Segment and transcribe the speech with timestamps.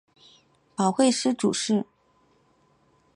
[0.75, 1.85] 保惠司主事。